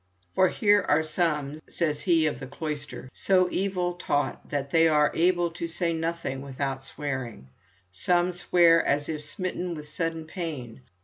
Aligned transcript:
"For 0.33 0.49
there 0.51 0.89
are 0.89 1.03
some," 1.03 1.59
says 1.69 2.01
he 2.01 2.25
of 2.25 2.39
the 2.39 2.47
cloister, 2.47 3.07
"so 3.13 3.47
evil 3.51 3.93
taught 3.93 4.49
that 4.49 4.71
they 4.71 4.87
are 4.87 5.11
able 5.13 5.51
to 5.51 5.67
say 5.67 5.93
nothing 5.93 6.41
without 6.41 6.83
swearing. 6.83 7.49
Some 7.91 8.31
swear 8.31 8.83
as 8.83 9.07
if 9.09 9.23
smitten 9.23 9.75
with 9.75 9.87
sudden 9.87 10.25
pain. 10.25 10.81